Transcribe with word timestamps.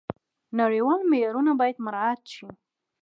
نړیوال 0.59 1.01
معیارونه 1.11 1.51
باید 1.59 1.77
مراعات 1.85 2.21
شي. 2.33 2.47